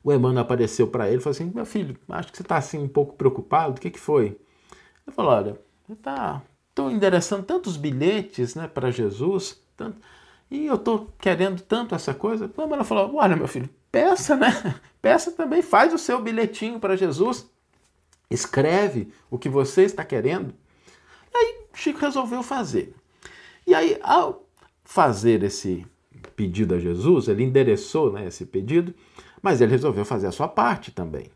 o 0.04 0.14
Emmanuel 0.14 0.42
apareceu 0.42 0.88
para 0.88 1.08
ele 1.08 1.18
e 1.18 1.20
falou 1.20 1.32
assim: 1.32 1.52
Meu 1.54 1.66
filho, 1.66 1.98
acho 2.10 2.32
que 2.32 2.38
você 2.38 2.44
está 2.44 2.58
assim 2.58 2.78
um 2.78 2.88
pouco 2.88 3.16
preocupado, 3.16 3.78
o 3.78 3.82
que, 3.82 3.90
que 3.90 4.00
foi? 4.00 4.26
Ele 5.06 5.16
falou: 5.16 5.32
Olha, 5.32 5.60
tá, 6.02 6.42
estou 6.70 6.92
endereçando 6.92 7.44
tantos 7.44 7.78
bilhetes 7.78 8.56
né, 8.56 8.68
para 8.68 8.92
Jesus, 8.92 9.62
tanto, 9.76 10.02
e 10.50 10.66
eu 10.66 10.76
estou 10.76 11.10
querendo 11.20 11.62
tanto 11.62 11.96
essa 11.96 12.14
coisa. 12.14 12.52
O 12.56 12.62
Emmanuel 12.62 12.86
falou: 12.86 13.16
Olha, 13.16 13.36
meu 13.36 13.48
filho, 13.48 13.70
peça, 13.92 14.36
né? 14.36 14.76
Peça 15.02 15.32
também, 15.32 15.62
faz 15.62 15.94
o 15.94 15.98
seu 15.98 16.22
bilhetinho 16.22 16.80
para 16.80 16.98
Jesus, 16.98 17.50
escreve 18.30 19.14
o 19.30 19.38
que 19.38 19.48
você 19.48 19.84
está 19.84 20.04
querendo. 20.04 20.54
Aí 21.34 21.68
Chico 21.74 22.00
resolveu 22.00 22.42
fazer. 22.42 22.94
E 23.66 23.76
aí, 23.76 23.98
ao 24.02 24.46
fazer 24.84 25.44
esse 25.44 25.86
pedido 26.36 26.74
a 26.74 26.80
Jesus, 26.80 27.28
ele 27.28 27.44
endereçou 27.44 28.12
né, 28.12 28.28
esse 28.28 28.46
pedido, 28.46 28.94
mas 29.48 29.62
ele 29.62 29.72
resolveu 29.72 30.04
fazer 30.04 30.28
a 30.28 30.32
sua 30.34 30.50
parte 30.50 30.92
também, 30.92 31.28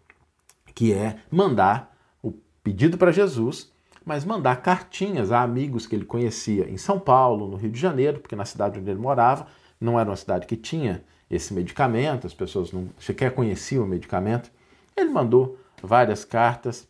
que 0.75 0.91
é 0.91 1.20
mandar 1.32 1.96
o 2.22 2.34
pedido 2.62 2.98
para 2.98 3.10
Jesus, 3.10 3.72
mas 4.06 4.25
mandar 4.25 4.58
cartinhas 4.58 5.32
a 5.32 5.41
amigos 5.41 5.88
que 5.88 5.96
ele 5.96 6.03
conhecia 6.03 6.70
em 6.70 6.75
São 6.75 7.00
Paulo, 7.00 7.48
no 7.48 7.56
Rio 7.56 7.72
de 7.72 7.80
Janeiro, 7.80 8.20
porque 8.20 8.36
na 8.36 8.44
cidade 8.44 8.77
onde 8.77 8.89
ele 8.89 9.00
morava 9.00 9.48
não 9.80 9.98
era 9.98 10.10
uma 10.10 10.18
cidade 10.18 10.46
que 10.46 10.58
tinha 10.58 11.01
esse 11.30 11.53
medicamento, 11.53 12.27
as 12.27 12.34
pessoas 12.34 12.74
não 12.74 12.89
sequer 13.00 13.34
conheciam 13.34 13.86
o 13.86 13.88
medicamento. 13.88 14.51
Ele 14.94 15.10
mandou 15.10 15.58
várias 15.82 16.25
cartas 16.25 16.86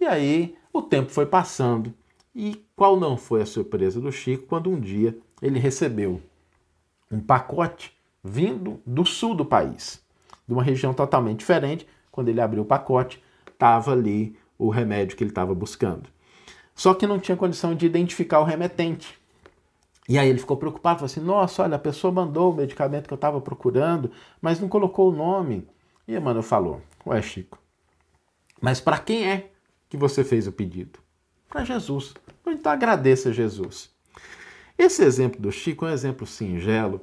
e 0.00 0.04
aí 0.04 0.56
o 0.72 0.82
tempo 0.82 1.12
foi 1.12 1.26
passando. 1.26 1.94
E 2.34 2.66
qual 2.74 2.98
não 2.98 3.16
foi 3.16 3.42
a 3.42 3.46
surpresa 3.46 4.00
do 4.00 4.10
Chico 4.10 4.48
quando 4.48 4.70
um 4.70 4.80
dia 4.80 5.16
ele 5.40 5.60
recebeu 5.60 6.20
um 7.12 7.20
pacote 7.20 7.96
vindo 8.24 8.80
do 8.84 9.04
sul 9.04 9.36
do 9.36 9.44
país, 9.44 10.03
de 10.46 10.52
uma 10.52 10.62
região 10.62 10.92
totalmente 10.92 11.40
diferente. 11.40 11.86
Quando 12.10 12.28
ele 12.28 12.40
abriu 12.40 12.62
o 12.62 12.66
pacote, 12.66 13.22
estava 13.52 13.92
ali 13.92 14.36
o 14.58 14.68
remédio 14.68 15.16
que 15.16 15.24
ele 15.24 15.30
estava 15.30 15.54
buscando. 15.54 16.08
Só 16.74 16.94
que 16.94 17.06
não 17.06 17.18
tinha 17.18 17.36
condição 17.36 17.74
de 17.74 17.86
identificar 17.86 18.40
o 18.40 18.44
remetente. 18.44 19.18
E 20.08 20.18
aí 20.18 20.28
ele 20.28 20.38
ficou 20.38 20.56
preocupado, 20.56 20.98
falou 20.98 21.06
assim: 21.06 21.20
Nossa, 21.20 21.62
olha, 21.62 21.76
a 21.76 21.78
pessoa 21.78 22.12
mandou 22.12 22.52
o 22.52 22.56
medicamento 22.56 23.06
que 23.06 23.12
eu 23.12 23.16
estava 23.16 23.40
procurando, 23.40 24.10
mas 24.40 24.60
não 24.60 24.68
colocou 24.68 25.10
o 25.10 25.16
nome. 25.16 25.66
E 26.06 26.14
Emmanuel 26.14 26.42
falou: 26.42 26.82
Ué, 27.06 27.22
Chico, 27.22 27.58
mas 28.60 28.80
para 28.80 28.98
quem 28.98 29.26
é 29.28 29.50
que 29.88 29.96
você 29.96 30.22
fez 30.22 30.46
o 30.46 30.52
pedido? 30.52 30.98
Para 31.48 31.64
Jesus. 31.64 32.14
Então 32.46 32.70
agradeça 32.70 33.30
a 33.30 33.32
Jesus. 33.32 33.90
Esse 34.76 35.04
exemplo 35.04 35.40
do 35.40 35.52
Chico 35.52 35.86
é 35.86 35.90
um 35.90 35.92
exemplo 35.92 36.26
singelo, 36.26 37.00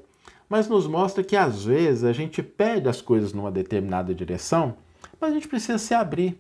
mas 0.51 0.67
nos 0.67 0.86
mostra 0.86 1.24
que 1.24 1.38
às 1.38 1.63
vezes 1.63 2.03
a 2.03 2.12
gente 2.12 2.43
pede 2.43 2.89
as 2.89 3.01
coisas 3.01 3.31
numa 3.31 3.50
determinada 3.50 4.13
direção, 4.13 4.75
mas 5.17 5.31
a 5.31 5.34
gente 5.34 5.48
precisa 5.48 5.77
se 5.77 5.93
abrir 5.93 6.38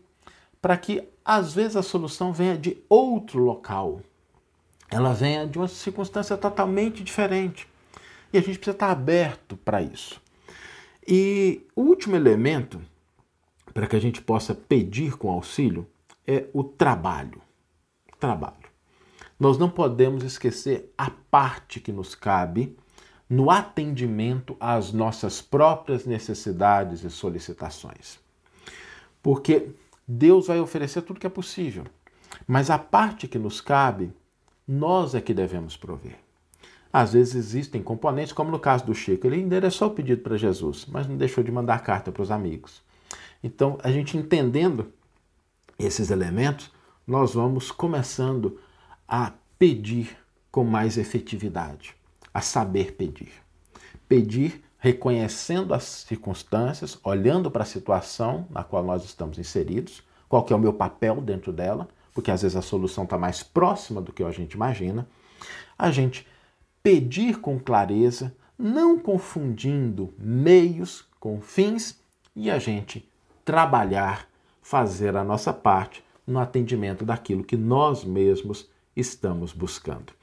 para 0.61 0.75
que 0.75 1.01
às 1.23 1.53
vezes 1.53 1.77
a 1.77 1.81
solução 1.81 2.33
venha 2.33 2.57
de 2.57 2.77
outro 2.89 3.39
local 3.39 4.01
ela 4.91 5.13
venha 5.13 5.47
de 5.47 5.57
uma 5.57 5.69
circunstância 5.69 6.35
totalmente 6.35 7.01
diferente. 7.01 7.65
E 8.33 8.37
a 8.37 8.41
gente 8.41 8.57
precisa 8.57 8.75
estar 8.75 8.91
aberto 8.91 9.55
para 9.55 9.81
isso. 9.81 10.21
E 11.07 11.65
o 11.73 11.83
último 11.83 12.17
elemento 12.17 12.81
para 13.73 13.87
que 13.87 13.95
a 13.95 14.01
gente 14.01 14.21
possa 14.21 14.53
pedir 14.53 15.17
com 15.17 15.31
auxílio 15.31 15.87
é 16.27 16.47
o 16.53 16.61
trabalho. 16.61 17.41
Trabalho. 18.19 18.69
Nós 19.39 19.57
não 19.57 19.69
podemos 19.69 20.23
esquecer 20.25 20.93
a 20.97 21.09
parte 21.09 21.79
que 21.79 21.93
nos 21.93 22.13
cabe 22.13 22.75
no 23.31 23.49
atendimento 23.49 24.57
às 24.59 24.91
nossas 24.91 25.41
próprias 25.41 26.05
necessidades 26.05 27.01
e 27.01 27.09
solicitações. 27.09 28.19
Porque 29.23 29.69
Deus 30.05 30.47
vai 30.47 30.59
oferecer 30.59 31.01
tudo 31.03 31.17
que 31.17 31.25
é 31.25 31.29
possível, 31.29 31.85
mas 32.45 32.69
a 32.69 32.77
parte 32.77 33.29
que 33.29 33.39
nos 33.39 33.61
cabe 33.61 34.11
nós 34.67 35.15
é 35.15 35.21
que 35.21 35.33
devemos 35.33 35.77
prover. 35.77 36.19
Às 36.91 37.13
vezes 37.13 37.35
existem 37.35 37.81
componentes, 37.81 38.33
como 38.33 38.51
no 38.51 38.59
caso 38.59 38.85
do 38.85 38.93
Chico, 38.93 39.25
ele 39.25 39.39
endereçou 39.39 39.87
o 39.87 39.93
pedido 39.93 40.21
para 40.21 40.35
Jesus, 40.35 40.85
mas 40.91 41.07
não 41.07 41.15
deixou 41.15 41.41
de 41.41 41.53
mandar 41.53 41.79
carta 41.79 42.11
para 42.11 42.23
os 42.23 42.31
amigos. 42.31 42.81
Então, 43.41 43.77
a 43.81 43.89
gente 43.89 44.17
entendendo 44.17 44.91
esses 45.79 46.11
elementos, 46.11 46.69
nós 47.07 47.33
vamos 47.33 47.71
começando 47.71 48.59
a 49.07 49.31
pedir 49.57 50.17
com 50.51 50.65
mais 50.65 50.97
efetividade, 50.97 51.95
a 52.33 52.41
saber 52.41 52.93
pedir. 52.93 53.31
Pedir 54.07 54.63
reconhecendo 54.77 55.73
as 55.73 55.83
circunstâncias, 55.83 56.99
olhando 57.03 57.51
para 57.51 57.63
a 57.63 57.67
situação 57.67 58.47
na 58.49 58.63
qual 58.63 58.83
nós 58.83 59.05
estamos 59.05 59.37
inseridos, 59.37 60.01
qual 60.27 60.43
que 60.43 60.51
é 60.51 60.55
o 60.55 60.59
meu 60.59 60.73
papel 60.73 61.21
dentro 61.21 61.53
dela, 61.53 61.87
porque 62.13 62.31
às 62.31 62.41
vezes 62.41 62.57
a 62.57 62.61
solução 62.61 63.03
está 63.03 63.17
mais 63.17 63.43
próxima 63.43 64.01
do 64.01 64.11
que 64.11 64.23
a 64.23 64.31
gente 64.31 64.53
imagina, 64.53 65.07
a 65.77 65.91
gente 65.91 66.25
pedir 66.81 67.39
com 67.39 67.59
clareza, 67.59 68.35
não 68.57 68.97
confundindo 68.97 70.13
meios 70.17 71.05
com 71.19 71.39
fins 71.39 71.99
e 72.35 72.49
a 72.49 72.57
gente 72.57 73.07
trabalhar, 73.45 74.27
fazer 74.61 75.15
a 75.15 75.23
nossa 75.23 75.53
parte 75.53 76.03
no 76.25 76.39
atendimento 76.39 77.05
daquilo 77.05 77.43
que 77.43 77.57
nós 77.57 78.03
mesmos 78.03 78.67
estamos 78.95 79.53
buscando. 79.53 80.13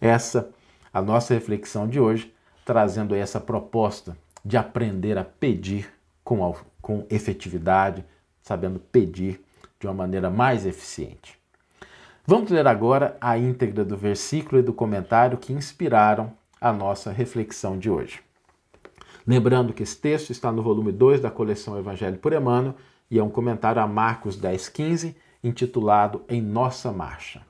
Essa 0.00 0.50
a 0.92 1.02
nossa 1.02 1.34
reflexão 1.34 1.88
de 1.88 2.00
hoje, 2.00 2.32
trazendo 2.64 3.14
essa 3.14 3.40
proposta 3.40 4.16
de 4.44 4.56
aprender 4.56 5.18
a 5.18 5.24
pedir 5.24 5.92
com, 6.24 6.54
com 6.80 7.06
efetividade, 7.10 8.04
sabendo 8.42 8.78
pedir 8.78 9.40
de 9.78 9.86
uma 9.86 9.94
maneira 9.94 10.30
mais 10.30 10.66
eficiente. 10.66 11.38
Vamos 12.26 12.50
ler 12.50 12.66
agora 12.66 13.16
a 13.20 13.38
íntegra 13.38 13.84
do 13.84 13.96
versículo 13.96 14.60
e 14.60 14.62
do 14.62 14.72
comentário 14.72 15.38
que 15.38 15.52
inspiraram 15.52 16.32
a 16.60 16.72
nossa 16.72 17.10
reflexão 17.10 17.78
de 17.78 17.88
hoje. 17.88 18.20
Lembrando 19.26 19.72
que 19.72 19.82
esse 19.82 19.96
texto 19.96 20.30
está 20.30 20.50
no 20.50 20.62
volume 20.62 20.92
2 20.92 21.20
da 21.20 21.30
coleção 21.30 21.78
Evangelho 21.78 22.18
por 22.18 22.32
Emmanuel 22.32 22.74
e 23.10 23.18
é 23.18 23.22
um 23.22 23.30
comentário 23.30 23.80
a 23.80 23.86
Marcos 23.86 24.38
10,15, 24.38 25.14
intitulado 25.42 26.22
Em 26.28 26.42
Nossa 26.42 26.92
Marcha. 26.92 27.42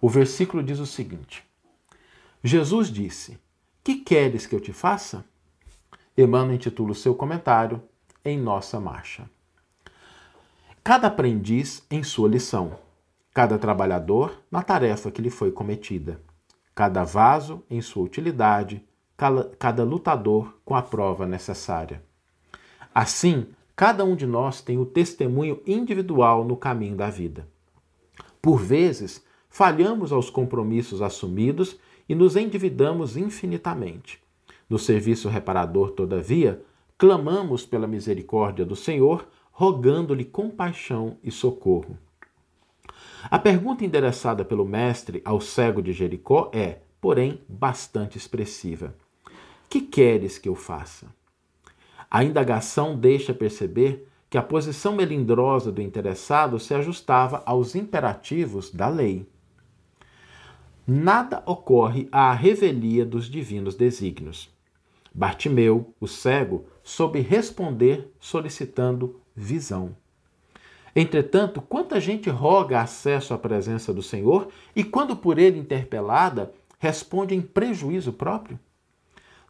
O 0.00 0.08
versículo 0.08 0.62
diz 0.62 0.78
o 0.78 0.86
seguinte: 0.86 1.44
Jesus 2.44 2.88
disse: 2.88 3.38
Que 3.84 3.96
queres 3.96 4.46
que 4.46 4.54
eu 4.54 4.60
te 4.60 4.72
faça? 4.72 5.24
Emmanuel 6.18 6.56
intitula 6.56 6.90
o 6.90 6.94
seu 6.94 7.14
comentário 7.14 7.80
Em 8.24 8.38
Nossa 8.38 8.80
Marcha. 8.80 9.30
Cada 10.82 11.06
aprendiz 11.06 11.86
em 11.88 12.02
sua 12.02 12.28
lição, 12.28 12.76
cada 13.32 13.56
trabalhador 13.58 14.42
na 14.50 14.60
tarefa 14.60 15.10
que 15.10 15.22
lhe 15.22 15.30
foi 15.30 15.52
cometida, 15.52 16.20
cada 16.74 17.04
vaso 17.04 17.62
em 17.70 17.80
sua 17.80 18.02
utilidade, 18.02 18.84
cada 19.58 19.84
lutador 19.84 20.58
com 20.64 20.74
a 20.74 20.82
prova 20.82 21.24
necessária. 21.24 22.02
Assim, 22.92 23.46
cada 23.76 24.04
um 24.04 24.16
de 24.16 24.26
nós 24.26 24.60
tem 24.60 24.78
o 24.78 24.84
testemunho 24.84 25.62
individual 25.64 26.44
no 26.44 26.56
caminho 26.56 26.96
da 26.96 27.08
vida. 27.08 27.48
Por 28.42 28.58
vezes, 28.58 29.24
falhamos 29.48 30.12
aos 30.12 30.28
compromissos 30.28 31.00
assumidos 31.00 31.78
e 32.12 32.14
nos 32.14 32.36
endividamos 32.36 33.16
infinitamente. 33.16 34.20
No 34.68 34.78
serviço 34.78 35.30
reparador, 35.30 35.92
todavia, 35.92 36.62
clamamos 36.98 37.64
pela 37.64 37.86
misericórdia 37.86 38.66
do 38.66 38.76
Senhor 38.76 39.26
rogando-lhe 39.50 40.26
compaixão 40.26 41.16
e 41.24 41.30
socorro. 41.30 41.96
A 43.30 43.38
pergunta 43.38 43.82
endereçada 43.82 44.44
pelo 44.44 44.66
mestre 44.66 45.22
ao 45.24 45.40
cego 45.40 45.80
de 45.80 45.94
Jericó 45.94 46.50
é, 46.52 46.80
porém, 47.00 47.40
bastante 47.48 48.18
expressiva: 48.18 48.94
Que 49.70 49.80
queres 49.80 50.36
que 50.36 50.50
eu 50.50 50.54
faça? 50.54 51.06
A 52.10 52.22
indagação 52.22 52.94
deixa 52.94 53.32
perceber 53.32 54.06
que 54.28 54.36
a 54.36 54.42
posição 54.42 54.94
melindrosa 54.94 55.72
do 55.72 55.80
interessado 55.80 56.60
se 56.60 56.74
ajustava 56.74 57.42
aos 57.46 57.74
imperativos 57.74 58.70
da 58.70 58.90
lei. 58.90 59.26
Nada 60.86 61.42
ocorre 61.46 62.08
à 62.10 62.32
revelia 62.32 63.06
dos 63.06 63.26
divinos 63.26 63.76
desígnios. 63.76 64.50
Bartimeu, 65.14 65.94
o 66.00 66.08
cego, 66.08 66.66
soube 66.82 67.20
responder 67.20 68.10
solicitando 68.18 69.20
visão. 69.36 69.94
Entretanto, 70.94 71.62
quanta 71.62 72.00
gente 72.00 72.28
roga 72.28 72.80
acesso 72.80 73.32
à 73.32 73.38
presença 73.38 73.94
do 73.94 74.02
Senhor 74.02 74.48
e, 74.74 74.82
quando 74.82 75.16
por 75.16 75.38
ele 75.38 75.58
interpelada, 75.58 76.52
responde 76.78 77.34
em 77.34 77.40
prejuízo 77.40 78.12
próprio? 78.12 78.58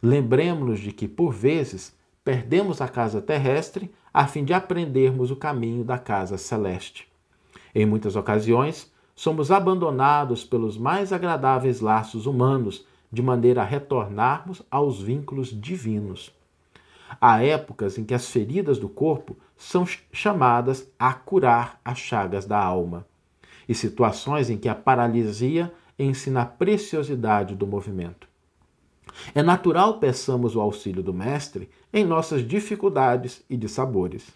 Lembremos-nos 0.03 0.81
de 0.81 0.93
que, 0.93 1.09
por 1.09 1.33
vezes, 1.33 1.97
perdemos 2.23 2.81
a 2.81 2.89
casa 2.89 3.23
terrestre 3.23 3.91
a 4.13 4.27
fim 4.27 4.45
de 4.45 4.53
aprendermos 4.53 5.31
o 5.31 5.37
caminho 5.37 5.83
da 5.83 5.99
casa 5.99 6.37
celeste. 6.37 7.09
Em 7.75 7.87
muitas 7.87 8.17
ocasiões, 8.17 8.92
somos 9.15 9.51
abandonados 9.51 10.45
pelos 10.45 10.77
mais 10.77 11.13
agradáveis 11.13 11.81
laços 11.81 12.27
humanos, 12.27 12.87
de 13.11 13.23
maneira 13.23 13.63
a 13.63 13.65
retornarmos 13.65 14.63
aos 14.71 15.01
vínculos 15.01 15.49
divinos. 15.49 16.33
Há 17.21 17.45
épocas 17.45 17.99
em 17.99 18.05
que 18.05 18.15
as 18.15 18.29
feridas 18.29 18.79
do 18.79 18.89
corpo 18.89 19.37
são 19.57 19.87
chamadas 20.13 20.91
a 20.99 21.13
curar 21.13 21.79
as 21.85 21.99
chagas 21.99 22.47
da 22.47 22.59
alma, 22.59 23.07
e 23.69 23.75
situações 23.75 24.49
em 24.49 24.57
que 24.57 24.69
a 24.69 24.75
paralisia 24.75 25.73
ensina 25.99 26.43
a 26.43 26.47
preciosidade 26.47 27.55
do 27.55 27.67
movimento. 27.67 28.27
É 29.35 29.43
natural 29.43 29.99
peçamos 29.99 30.57
o 30.57 30.61
auxílio 30.61 31.03
do 31.03 31.13
Mestre 31.13 31.69
em 31.93 32.05
nossas 32.05 32.47
dificuldades 32.47 33.45
e 33.49 33.57
dissabores. 33.57 34.27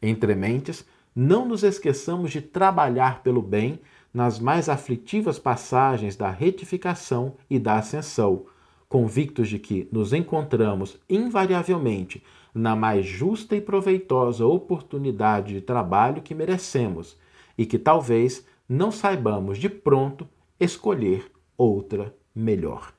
Entre 0.00 0.34
mentes, 0.34 0.86
não 1.14 1.46
nos 1.46 1.62
esqueçamos 1.62 2.30
de 2.30 2.40
trabalhar 2.40 3.22
pelo 3.22 3.42
bem 3.42 3.80
nas 4.12 4.38
mais 4.38 4.68
aflitivas 4.68 5.38
passagens 5.38 6.16
da 6.16 6.30
retificação 6.30 7.34
e 7.48 7.58
da 7.58 7.76
ascensão, 7.76 8.46
convictos 8.88 9.48
de 9.48 9.58
que 9.58 9.88
nos 9.90 10.12
encontramos 10.12 10.98
invariavelmente 11.08 12.22
na 12.54 12.76
mais 12.76 13.06
justa 13.06 13.56
e 13.56 13.60
proveitosa 13.60 14.44
oportunidade 14.44 15.54
de 15.54 15.60
trabalho 15.62 16.20
que 16.20 16.34
merecemos 16.34 17.16
e 17.56 17.64
que 17.64 17.78
talvez 17.78 18.46
não 18.68 18.92
saibamos 18.92 19.56
de 19.56 19.70
pronto 19.70 20.28
escolher 20.60 21.30
outra 21.56 22.14
melhor. 22.34 22.92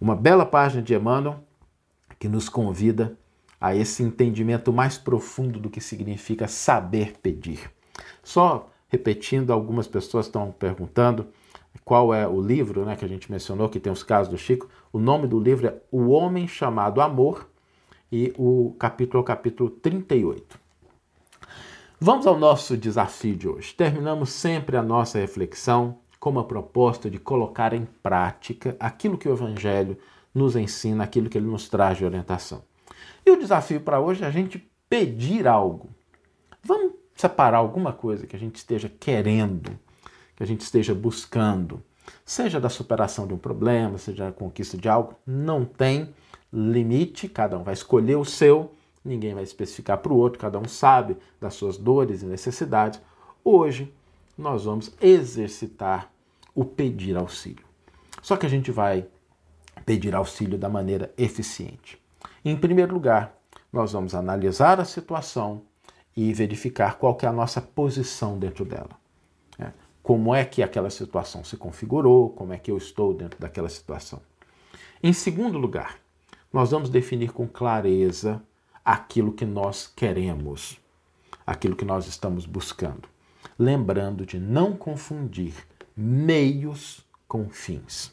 Uma 0.00 0.14
bela 0.14 0.46
página 0.46 0.80
de 0.80 0.94
Emmanuel 0.94 1.42
que 2.18 2.28
nos 2.28 2.48
convida 2.48 3.18
a 3.60 3.74
esse 3.74 4.02
entendimento 4.02 4.72
mais 4.72 4.96
profundo 4.96 5.58
do 5.58 5.68
que 5.68 5.80
significa 5.80 6.46
saber 6.46 7.18
pedir. 7.20 7.70
Só 8.22 8.70
repetindo, 8.88 9.52
algumas 9.52 9.86
pessoas 9.86 10.26
estão 10.26 10.50
perguntando 10.50 11.28
qual 11.84 12.12
é 12.12 12.26
o 12.26 12.40
livro 12.40 12.84
né, 12.84 12.96
que 12.96 13.04
a 13.04 13.08
gente 13.08 13.30
mencionou, 13.30 13.68
que 13.68 13.80
tem 13.80 13.92
os 13.92 14.02
casos 14.02 14.28
do 14.28 14.38
Chico. 14.38 14.68
O 14.92 14.98
nome 14.98 15.26
do 15.26 15.38
livro 15.38 15.66
é 15.66 15.74
O 15.90 16.08
Homem 16.08 16.48
Chamado 16.48 17.00
Amor 17.00 17.48
e 18.10 18.32
o 18.36 18.74
capítulo 18.78 19.18
é 19.18 19.22
o 19.22 19.24
capítulo 19.24 19.70
38. 19.70 20.58
Vamos 22.00 22.26
ao 22.26 22.38
nosso 22.38 22.76
desafio 22.76 23.36
de 23.36 23.48
hoje. 23.48 23.74
Terminamos 23.74 24.30
sempre 24.30 24.76
a 24.76 24.82
nossa 24.82 25.18
reflexão 25.18 25.98
com 26.18 26.30
uma 26.30 26.44
proposta 26.44 27.10
de 27.10 27.18
colocar 27.18 27.72
em 27.72 27.86
prática 28.02 28.76
aquilo 28.78 29.18
que 29.18 29.28
o 29.28 29.32
Evangelho 29.32 29.96
nos 30.34 30.56
ensina, 30.56 31.04
aquilo 31.04 31.28
que 31.28 31.38
ele 31.38 31.46
nos 31.46 31.68
traz 31.68 31.98
de 31.98 32.04
orientação. 32.04 32.62
E 33.24 33.30
o 33.30 33.38
desafio 33.38 33.80
para 33.80 34.00
hoje 34.00 34.22
é 34.22 34.26
a 34.26 34.30
gente 34.30 34.70
pedir 34.88 35.46
algo. 35.46 35.90
Vamos 36.62 36.92
separar 37.18 37.58
alguma 37.58 37.92
coisa 37.92 38.28
que 38.28 38.36
a 38.36 38.38
gente 38.38 38.56
esteja 38.56 38.88
querendo, 38.88 39.76
que 40.36 40.42
a 40.44 40.46
gente 40.46 40.60
esteja 40.60 40.94
buscando, 40.94 41.82
seja 42.24 42.60
da 42.60 42.68
superação 42.68 43.26
de 43.26 43.34
um 43.34 43.38
problema, 43.38 43.98
seja 43.98 44.26
da 44.26 44.32
conquista 44.32 44.78
de 44.78 44.88
algo, 44.88 45.16
não 45.26 45.64
tem 45.64 46.14
limite, 46.52 47.28
cada 47.28 47.58
um 47.58 47.64
vai 47.64 47.74
escolher 47.74 48.14
o 48.14 48.24
seu, 48.24 48.72
ninguém 49.04 49.34
vai 49.34 49.42
especificar 49.42 49.98
para 49.98 50.12
o 50.12 50.16
outro, 50.16 50.38
cada 50.38 50.60
um 50.60 50.66
sabe 50.66 51.16
das 51.40 51.54
suas 51.54 51.76
dores 51.76 52.22
e 52.22 52.26
necessidades. 52.26 53.00
Hoje 53.42 53.92
nós 54.36 54.64
vamos 54.64 54.94
exercitar 55.00 56.12
o 56.54 56.64
pedir 56.64 57.16
auxílio. 57.16 57.66
Só 58.22 58.36
que 58.36 58.46
a 58.46 58.48
gente 58.48 58.70
vai 58.70 59.04
pedir 59.84 60.14
auxílio 60.14 60.56
da 60.56 60.68
maneira 60.68 61.12
eficiente. 61.18 62.00
Em 62.44 62.56
primeiro 62.56 62.94
lugar, 62.94 63.36
nós 63.72 63.90
vamos 63.90 64.14
analisar 64.14 64.78
a 64.78 64.84
situação 64.84 65.62
e 66.20 66.32
verificar 66.32 66.98
qual 66.98 67.16
é 67.22 67.26
a 67.26 67.32
nossa 67.32 67.60
posição 67.60 68.40
dentro 68.40 68.64
dela. 68.64 68.90
Né? 69.56 69.72
Como 70.02 70.34
é 70.34 70.44
que 70.44 70.64
aquela 70.64 70.90
situação 70.90 71.44
se 71.44 71.56
configurou, 71.56 72.30
como 72.30 72.52
é 72.52 72.58
que 72.58 72.72
eu 72.72 72.76
estou 72.76 73.14
dentro 73.14 73.38
daquela 73.38 73.68
situação. 73.68 74.20
Em 75.00 75.12
segundo 75.12 75.56
lugar, 75.58 76.00
nós 76.52 76.72
vamos 76.72 76.90
definir 76.90 77.30
com 77.30 77.46
clareza 77.46 78.42
aquilo 78.84 79.32
que 79.32 79.46
nós 79.46 79.86
queremos, 79.86 80.80
aquilo 81.46 81.76
que 81.76 81.84
nós 81.84 82.08
estamos 82.08 82.46
buscando. 82.46 83.08
Lembrando 83.56 84.26
de 84.26 84.40
não 84.40 84.74
confundir 84.74 85.54
meios 85.96 87.06
com 87.28 87.48
fins. 87.48 88.12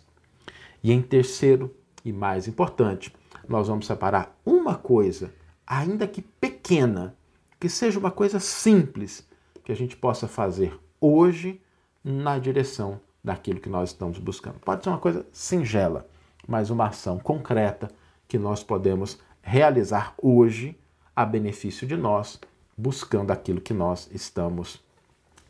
E 0.84 0.92
em 0.92 1.02
terceiro 1.02 1.74
e 2.04 2.14
mais 2.14 2.48
importante, 2.48 3.12
nós 3.50 3.68
vamos 3.68 3.88
separar 3.88 4.40
uma 4.46 4.76
coisa, 4.76 5.34
ainda 5.66 6.08
que 6.08 6.22
pequena, 6.22 7.16
que 7.60 7.70
seja 7.70 8.00
uma 8.00 8.12
coisa 8.12 8.40
simples 8.40 9.28
que 9.64 9.72
a 9.72 9.76
gente 9.76 9.96
possa 9.96 10.28
fazer 10.28 10.78
hoje 11.00 11.62
na 12.04 12.38
direção 12.38 13.00
daquilo 13.24 13.60
que 13.60 13.70
nós 13.70 13.90
estamos 13.90 14.20
buscando. 14.20 14.60
Pode 14.60 14.84
ser 14.84 14.90
uma 14.90 15.00
coisa 15.00 15.26
singela, 15.32 16.08
mas 16.48 16.70
uma 16.70 16.88
ação 16.88 17.18
concreta 17.18 17.90
que 18.28 18.38
nós 18.38 18.64
podemos 18.64 19.20
realizar 19.42 20.14
hoje 20.22 20.78
a 21.16 21.26
benefício 21.26 21.88
de 21.88 21.96
nós, 21.96 22.40
buscando 22.78 23.32
aquilo 23.32 23.62
que 23.62 23.74
nós 23.74 24.10
estamos 24.12 24.84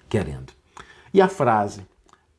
querendo. 0.08 0.54
E 1.14 1.22
a 1.22 1.28
frase 1.28 1.86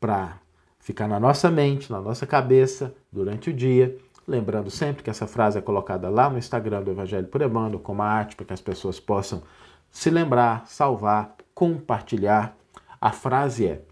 para 0.00 0.38
ficar 0.78 1.08
na 1.08 1.18
nossa 1.18 1.50
mente, 1.50 1.90
na 1.90 2.00
nossa 2.00 2.26
cabeça 2.26 2.94
durante 3.10 3.50
o 3.50 3.52
dia, 3.52 3.98
lembrando 4.26 4.70
sempre 4.70 5.02
que 5.02 5.10
essa 5.10 5.26
frase 5.26 5.58
é 5.58 5.62
colocada 5.62 6.08
lá 6.08 6.28
no 6.28 6.38
Instagram 6.38 6.82
do 6.82 6.90
Evangelho 6.90 7.28
por 7.28 7.42
Emmanuel 7.42 7.80
como 7.80 8.02
arte 8.02 8.36
para 8.36 8.46
que 8.46 8.52
as 8.52 8.60
pessoas 8.60 8.98
possam 8.98 9.42
se 9.90 10.10
lembrar, 10.10 10.66
salvar, 10.66 11.36
compartilhar. 11.54 12.56
A 13.00 13.12
frase 13.12 13.66
é: 13.66 13.82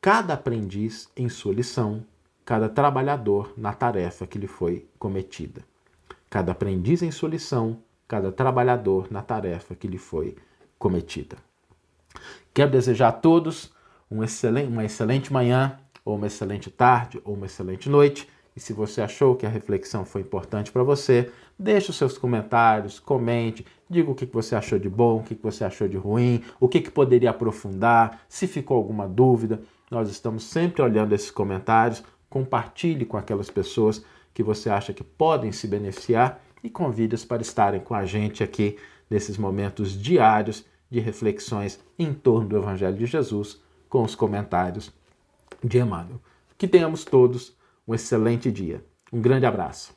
cada 0.00 0.34
aprendiz 0.34 1.08
em 1.16 1.28
sua 1.28 1.52
lição, 1.52 2.04
cada 2.44 2.68
trabalhador 2.68 3.52
na 3.56 3.72
tarefa 3.72 4.26
que 4.26 4.38
lhe 4.38 4.46
foi 4.46 4.88
cometida. 4.98 5.62
Cada 6.30 6.52
aprendiz 6.52 7.02
em 7.02 7.10
sua 7.10 7.28
lição, 7.28 7.78
cada 8.08 8.32
trabalhador 8.32 9.06
na 9.10 9.22
tarefa 9.22 9.74
que 9.74 9.86
lhe 9.86 9.98
foi 9.98 10.36
cometida. 10.78 11.36
Quero 12.52 12.70
desejar 12.70 13.08
a 13.08 13.12
todos 13.12 13.72
um 14.10 14.22
excelente, 14.22 14.68
uma 14.68 14.84
excelente 14.84 15.32
manhã, 15.32 15.78
ou 16.04 16.16
uma 16.16 16.26
excelente 16.26 16.70
tarde, 16.70 17.20
ou 17.24 17.34
uma 17.34 17.46
excelente 17.46 17.88
noite. 17.88 18.28
E 18.56 18.60
se 18.60 18.72
você 18.72 19.00
achou 19.00 19.34
que 19.34 19.44
a 19.44 19.48
reflexão 19.48 20.04
foi 20.04 20.20
importante 20.20 20.70
para 20.70 20.84
você, 20.84 21.30
deixe 21.58 21.90
os 21.90 21.96
seus 21.96 22.16
comentários, 22.16 23.00
comente, 23.00 23.66
diga 23.90 24.10
o 24.10 24.14
que 24.14 24.26
você 24.26 24.54
achou 24.54 24.78
de 24.78 24.88
bom, 24.88 25.18
o 25.18 25.22
que 25.24 25.34
você 25.34 25.64
achou 25.64 25.88
de 25.88 25.96
ruim, 25.96 26.42
o 26.60 26.68
que 26.68 26.80
poderia 26.88 27.30
aprofundar, 27.30 28.20
se 28.28 28.46
ficou 28.46 28.76
alguma 28.76 29.08
dúvida. 29.08 29.60
Nós 29.90 30.08
estamos 30.08 30.44
sempre 30.44 30.82
olhando 30.82 31.14
esses 31.14 31.32
comentários. 31.32 32.04
Compartilhe 32.30 33.04
com 33.04 33.16
aquelas 33.16 33.50
pessoas 33.50 34.04
que 34.32 34.42
você 34.42 34.70
acha 34.70 34.92
que 34.92 35.02
podem 35.02 35.50
se 35.50 35.66
beneficiar 35.66 36.40
e 36.62 36.70
convide-os 36.70 37.24
para 37.24 37.42
estarem 37.42 37.80
com 37.80 37.94
a 37.94 38.04
gente 38.04 38.42
aqui 38.42 38.76
nesses 39.10 39.36
momentos 39.36 39.92
diários 39.92 40.64
de 40.90 41.00
reflexões 41.00 41.80
em 41.98 42.12
torno 42.12 42.48
do 42.48 42.56
Evangelho 42.56 42.96
de 42.96 43.06
Jesus 43.06 43.60
com 43.88 44.02
os 44.02 44.14
comentários 44.14 44.92
de 45.62 45.78
Emmanuel. 45.78 46.20
Que 46.56 46.68
tenhamos 46.68 47.04
todos 47.04 47.54
um 47.86 47.94
excelente 47.94 48.50
dia. 48.50 48.84
Um 49.12 49.20
grande 49.20 49.46
abraço. 49.46 49.94